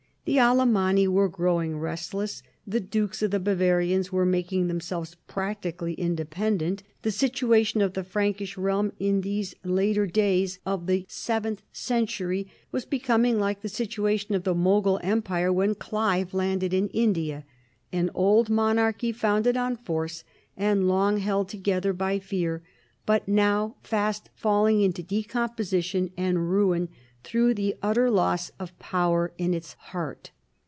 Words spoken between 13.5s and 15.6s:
the situation of the Mogul Empire